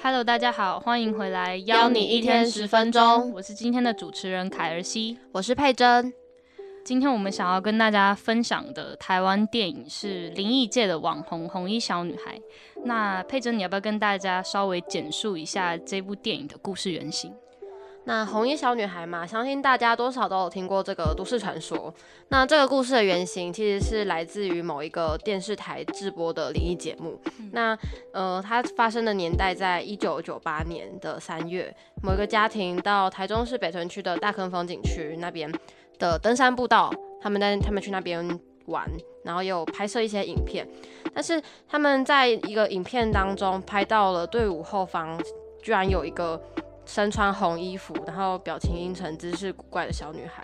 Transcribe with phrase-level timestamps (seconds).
[0.00, 5.18] Hello，大家好，欢迎回来，邀你一天十分钟我是今天的主持人凯儿西。
[5.32, 6.12] 我是佩珍。
[6.84, 12.40] 今天我们想要跟大家分享的台湾电影是灵异界的网红红衣小女孩。
[12.84, 17.34] 那佩珍，你要不要跟大家稍微简述一下这部电影的故事原型？
[18.08, 21.92] 那红衣小女孩嘛，相信大家多少都有听过这个都市传说。
[22.28, 27.20] 那这个故事的原型其实是来自于某一个电视台直播的灵异节目。
[27.52, 27.78] 那
[28.14, 31.70] 呃，它发生的年代在一九九八年的三月，
[32.02, 35.52] 某一个家庭到台中市北屯区的大坑风景区那边
[35.98, 38.26] 的登山步道，他们在他们去那边
[38.68, 38.90] 玩，
[39.22, 40.66] 然后有拍摄一些影片。
[41.12, 45.20] 但是他们在一个影片当中拍到了队伍后方
[45.62, 46.40] 居然有一个。
[46.88, 50.42] 身穿红衣服，然后表情阴沉、姿势古怪的小女孩。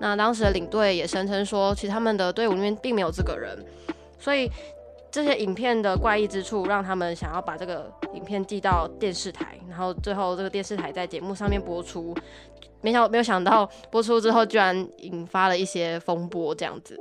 [0.00, 3.62] 那当时的领队也声称说，其实他们的队伍里面并没有这个人。
[4.18, 4.50] 所以
[5.10, 12.16] 这些影片的怪异之处，让他们想要把这个影片寄到电视台，然后最后这个电视台在节目上面播出。
[12.80, 16.98] 没想没有想到播出之后，居然引发了一些风波，这样子。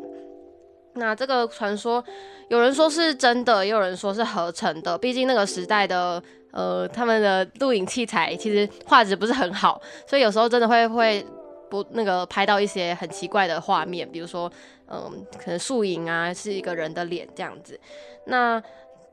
[0.95, 2.03] 那这个传说，
[2.49, 4.97] 有人说是真的，也有人说是合成的。
[4.97, 6.21] 毕竟那个时代的。
[6.51, 11.25] 呃，他们的录影器材其实画质不是很好，所以有时候真的会会
[11.69, 14.51] 不那个拍到一些很奇怪的画面，比如说，
[14.87, 17.79] 嗯，可能树影啊，是一个人的脸这样子。
[18.25, 18.61] 那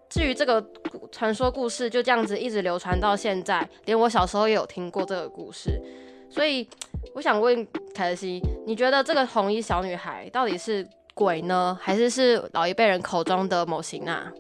[0.08, 0.64] 至于这个
[1.12, 5.80] 传说故事，就这样子一直流传到现在，连我小时候也有听过这个故事。
[6.30, 6.68] 所以
[7.14, 14.32] 我想问凯西，你觉得这个红衣小女孩到底是鬼呢，还是是老一辈人口中的某型啊？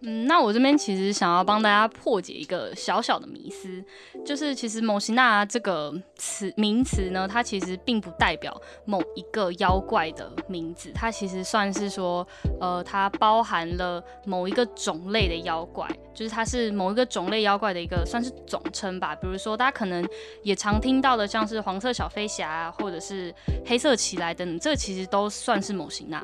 [0.00, 3.84] 嗯，那我这边其实想要帮大家破解一个小小的迷思，
[4.24, 12.24] 就是其实“某西娜”这个词名词呢，它其实并不代表某一个妖怪的名字，它其实算是说，
[12.60, 19.16] 呃，它包含了某一个种类的妖怪，就是它是某一个种类妖怪的一个算是总称吧。
[19.16, 20.08] 比如说大家可能
[20.44, 23.34] 也常听到的，像是黄色小飞侠或者是
[23.66, 26.22] 黑色奇来等等，这其实都算是“某西娜”。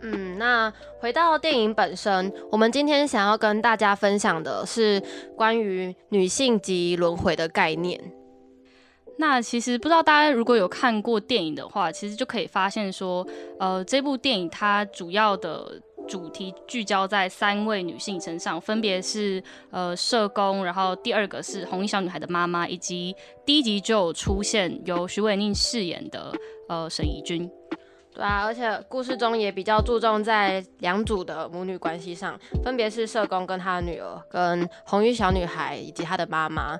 [0.00, 5.02] 嗯，那回到电影本身，我们今天想要跟大家分享的是
[5.36, 8.00] 关于女性及轮回的概念。
[9.18, 13.26] 那其实不知道大家如果有看过电影的话，其实就可以发现说，
[13.58, 19.42] 呃，这部电影它主要的主题聚焦在三位女性身上，分别是
[19.72, 23.12] 呃社工，然后第二个是红衣小女孩的妈妈，以及
[23.44, 26.32] 第一集就有出现由徐伟宁饰演的
[26.68, 27.50] 呃沈怡君。
[28.18, 36.76] 对啊，而且故事中也比较注重在两组的母女关系上，分别是社工跟他的女儿，跟红衣小女孩以及她的妈妈。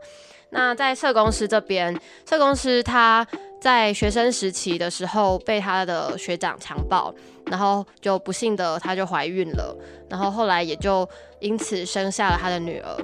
[0.51, 1.97] 那在社工师这边，
[2.29, 3.25] 社工师他
[3.61, 7.15] 在学生时期的时候被他的学长强暴，
[7.47, 9.77] 然后就不幸的她就怀孕了，
[10.11, 12.97] 然后后来也就因此生下了他的女儿。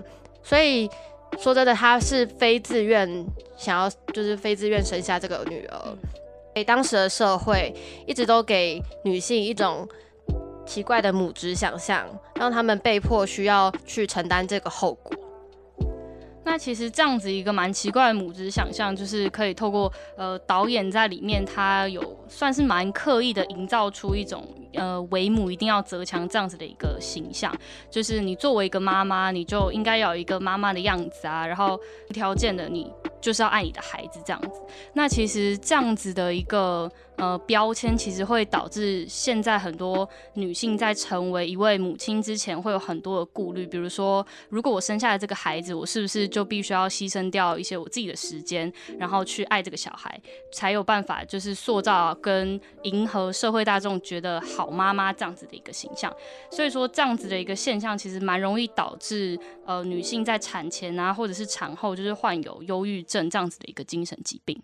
[0.42, 0.90] 所以
[1.38, 3.08] 说真的，他是非自愿
[3.56, 5.78] 想要，就是非自愿生下这个女儿。
[6.54, 7.74] 给当时的社会
[8.06, 9.88] 一直都给女性一种
[10.64, 12.06] 奇怪的母职想象，
[12.36, 15.12] 让他们被迫需要去承担这个后果。
[16.46, 27.50] 那其实这样子一个蛮奇怪的母职想象，就是可以透过呃导演在里面，他有算是蛮刻意的营造出一种呃为母一定要择强这样子的一个形象，
[27.90, 32.92] 就是你作为一个妈妈，你就应该有一个妈妈的样子啊，然后条件的你。
[33.24, 34.60] 就是要爱你的孩子这样子，
[34.92, 50.20] 那其实这样子的一个呃标签，其实会导致现在很多女性在成为一位母亲之前，会有很多的顾虑，比如说，如果我生下来这个孩子，我是不是就必须要牺牲掉一些我自己的时间，然后去爱这个小孩，
[50.52, 56.14] 才有办法就是塑造跟迎合社会大众觉得好妈妈这样子的一个形象。
[56.50, 59.36] 所以说，这样子的一个现象，其实蛮容易导致
[59.66, 63.24] 呃女性在产前啊，或者是产后，就是患有忧郁症。
[63.34, 64.62] 这样子的一个精神疾病，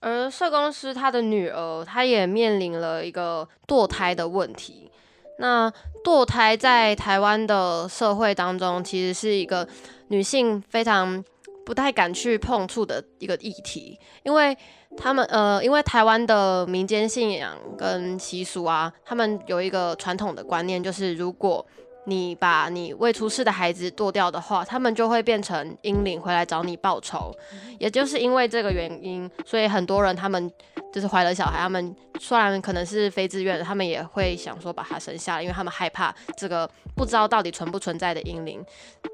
[0.00, 4.90] 而社工师他的女儿，她也面临了一个堕胎的问题。
[5.38, 5.72] 那
[6.04, 9.66] 堕胎在台湾的社会当中，其实是一个
[10.08, 11.22] 女性非常
[11.64, 14.56] 不太敢去碰触的一个议题，因为
[14.96, 21.64] 他们呃，因为台湾的民间信仰跟习俗啊，他们有一个传统的观念，就是如果
[22.04, 27.34] 你把你未出世的孩子剁掉的话，他们就会变成阴灵回来找你报仇。
[27.78, 30.50] 也就是因为这个原因，所以很多人他们
[30.92, 38.64] 就是怀了小孩，他们虽然可能是非自愿，他们也会想说把他生下来，因为他们害怕这个不知道到底存不存在的阴灵。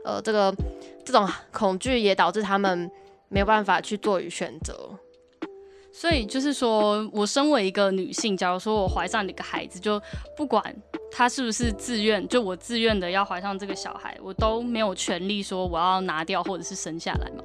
[0.04, 0.54] 呃，这个
[1.04, 2.90] 这种恐惧也导致他们
[3.28, 4.90] 没有办法去做与选择。
[5.98, 9.98] 所以就是说，我身为一个女性，假如说我怀上了一个孩子，就
[10.36, 10.62] 不管
[11.10, 17.42] 他是不是自愿，就我自愿的要怀上这个小孩，我都没有权利说我要拿掉或者是生下来吗？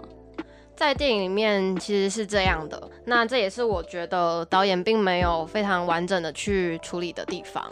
[0.75, 7.71] 在电影里面其实是这样的，那这也是我觉得导演并没有非常完整的去处理的地方。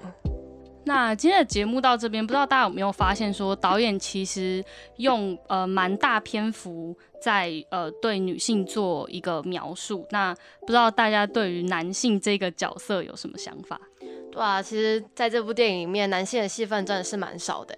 [0.89, 4.65] 那今天的节目到这边，不知道大家有没有发现，说导演其实
[4.95, 10.07] 用呃蛮大篇幅在呃对女性做一个描述。
[10.09, 13.79] 那不知道大家对于男性这个角色有什么想法？
[14.31, 17.75] 对啊，其实在这部电影里面，男性的戏份真的是蛮少的。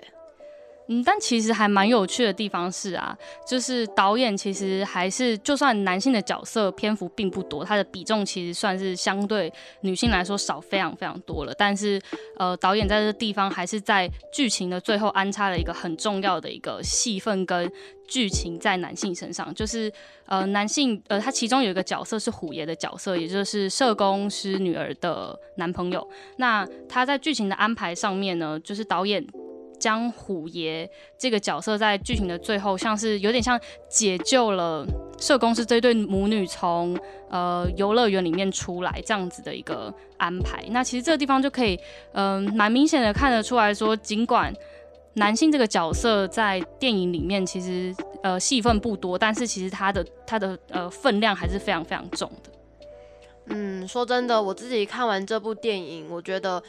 [0.92, 3.18] 嗯，但其实还蛮有趣的地方是啊，
[3.48, 9.52] 就是导演其实还是就算男性的角色篇幅并不多，他的比重其实算是相对
[9.84, 11.54] 女性来说少非常非常多了。
[11.58, 11.98] 但是
[12.38, 17.72] 呃，导演在这地方还是在剧情的最后安插了一个很重要的一个戏份跟
[18.06, 19.90] 剧情在男性身上，就是
[20.26, 26.06] 呃男性呃他其中有一个角色是虎爷的角色，也就是社工师女儿的男朋友。
[26.36, 29.26] 那他在剧情的安排上面呢，就是导演。
[29.82, 30.88] 将虎爷
[31.18, 34.86] 这个角色在剧情的最后，像是有点像解救了
[35.20, 36.96] 社工师这对母女从
[37.30, 40.64] 呃游乐园里面出来这样子的一个安排。
[40.70, 41.78] 那其实这个地方就可以
[42.14, 44.54] 嗯蛮明显的看得出来说，尽管
[45.16, 52.52] 男性这个角色在电影里面其实呃戏份不多，但是其实他的他的呃分量还是非常非常重的。
[53.48, 56.62] 嗯，说真的，我自己看完这部电影，我觉得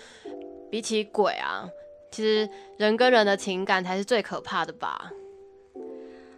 [0.70, 1.68] 比起鬼啊。
[2.12, 5.10] 其实人跟人的情感才是最可怕的吧。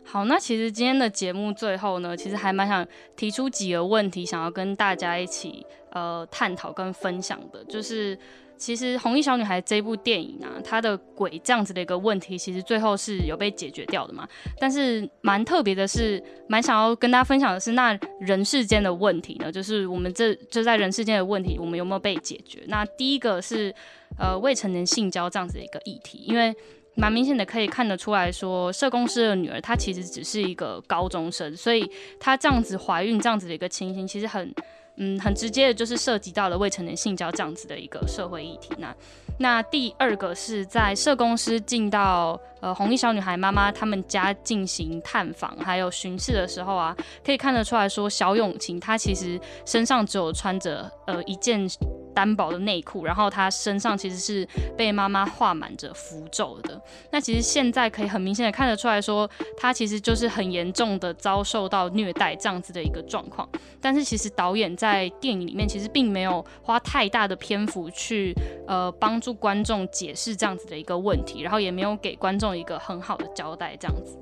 [0.07, 2.87] 好，那其实今天的节目最后呢，其实还蛮想
[3.17, 7.65] 提出几个问题，想要跟大家一起呃探讨跟分享的。
[7.65, 8.19] 就是
[8.59, 14.29] 其实《红衣小女孩》这部电影啊，它的鬼这样子的一个问题，其实最后是有被解决掉的嘛。
[14.61, 22.63] 但是蛮特别的是，蛮想要跟大家分享的是，那人世间的问题呢，就是我们这就在人世间的问题，我们有没有被解决？
[22.67, 23.75] 那第一个是。
[24.17, 26.55] 呃，未成年性交这样子的一个议题，因为
[26.95, 31.85] 蛮明显的可以看得出来说，社工师的女儿她其实只是一个高中生，所以
[32.21, 34.55] 她这样子怀孕这样子的一个情形，其实很
[34.97, 38.71] 嗯很直接的，就是涉及到了未成年性交这样子的一个社会议题。
[38.79, 38.95] 那
[39.39, 51.69] 那第二个是在社公司进到呃红衣小女孩妈妈他们家进行探访还有巡视的时候啊，可以看得出来说，小永晴她其实身上只有穿着呃一件。
[52.15, 56.81] 单薄的内裤，然后他身上其实是被妈妈画满着符咒的。
[57.11, 63.49] 那其实现在可以很明显的看得出来说，他其实就是很严重的遭受到虐待这样子的一个状况。
[63.81, 68.35] 但是其实导演在电影里面其实并没有花太大的篇幅去
[68.67, 74.17] 呃帮助观众解释这样子的一个问题，然后也没有给观众一个很好的交代这样子。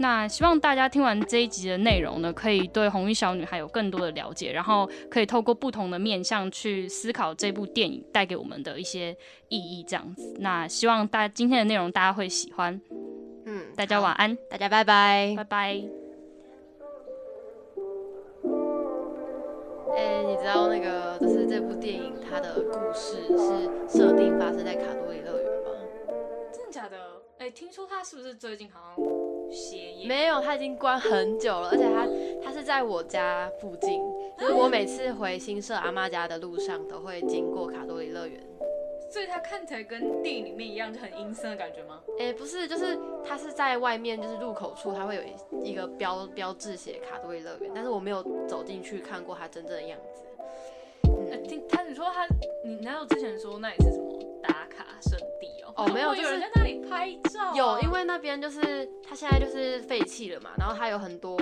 [0.00, 9.14] 那希望大家听完这一集的内容呢，可以对红衣小女孩有更多的了解，然后可以透过不同的面向去思考这部电影带给我们的一些
[9.48, 9.84] 意义。
[9.84, 12.80] 这样子，那希望大今天的内容大家会喜欢。
[13.44, 15.82] 嗯，大家晚安，大家拜拜，拜拜。
[19.96, 25.70] 哎，你知道那个就是这部电影它的故事是设定发生在卡多里乐园吗？
[26.50, 26.96] 真的假的？
[27.38, 29.29] 哎，听说它是不是最近好像？
[29.50, 32.06] 歇业没有，他已经关很久了，而且他
[32.44, 34.00] 他是在我家附近，
[34.38, 38.40] 就是我每次回新社阿妈家的路上都会经过卡多里乐园，
[39.10, 42.00] 所以它看起来跟电影里面一样，就很阴森的感觉吗？
[42.18, 45.22] 哎，不是，就是它是在外面，就是入口处，它会有
[45.62, 50.22] 一个标标志写卡多里乐园，但是我没有走进去看过它真正的样子。
[51.04, 52.26] 嗯，听他你说他，
[52.64, 54.09] 你难道之前说那里是什么？
[54.09, 54.09] 打
[54.70, 55.74] 卡圣地哦？
[55.76, 57.54] 哦，没有，有人在那里拍照。
[57.54, 61.36] 有，因为那边就是它现在就是废弃了嘛，然后它有很多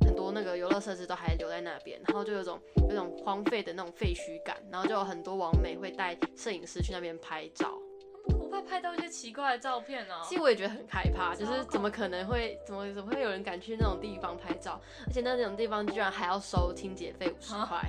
[0.00, 7.78] 很多那个游乐设施都还留在那边，然后就有种有种荒废的那种废墟感，然后就有很多网美会带摄影师去那边拍照。
[8.26, 10.14] 不怕拍到一些奇怪的照片呢？
[10.26, 14.80] 其实我也觉得很害怕，就是怎么可能会怎么怎么会有人敢去那种地方拍照？
[15.06, 17.82] 而且那种地方居然还要收清洁费五十块，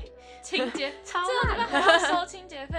[0.43, 2.74] 清洁 超烂，还要收清洁费？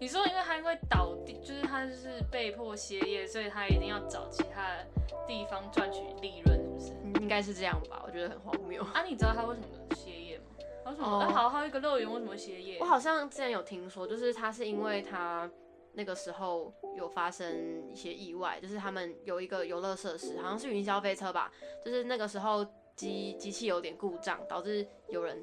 [0.00, 4.86] 你说因为他因为倒地，就是他就是被迫歇业，所以他一定要找其他的
[5.26, 7.22] 地方赚取利润，是不是？
[7.22, 8.02] 应该是这样吧？
[8.06, 8.82] 我觉得很荒谬。
[8.94, 10.44] 啊，你知道他为什么歇业吗？
[10.86, 11.18] 为什么？
[11.20, 12.78] 哎，好好一个乐园为什么歇业？
[12.80, 15.48] 我好像之前有听说，就是他是因为他。
[15.92, 21.50] 那个时候有发生一些意外，就是他们有一个游乐设施，好像是云霄飞车吧，
[21.84, 22.64] 就是那个时候
[22.94, 25.36] 机机器有点故障，导致有人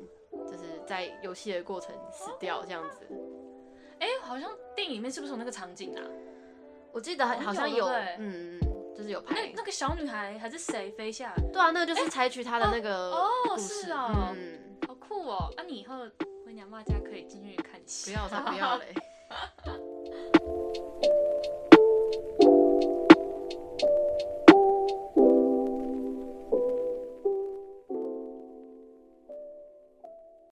[0.47, 3.05] 就是在游戏的过程死掉这样子。
[4.27, 6.03] 哎，好像电影里面是不是有那个场景啊？
[6.91, 8.59] 我记得好像有，嗯嗯，
[8.95, 9.35] 就是有拍。
[9.35, 11.43] 那那个小女孩还是谁飞下来？
[11.53, 15.53] 对啊，那个就是采取她的那个哦，是啊，嗯，好酷哦。
[15.55, 15.95] 那你以后。
[16.45, 18.11] 回娘妈家可以进去看戏。
[18.11, 18.95] 不要，他不要嘞。